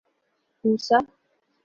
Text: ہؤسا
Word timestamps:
ہؤسا 0.63 0.97